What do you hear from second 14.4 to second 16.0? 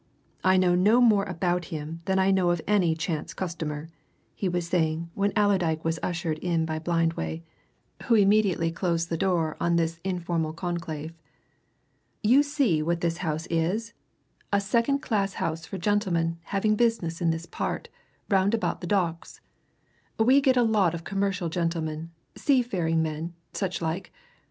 a second class house for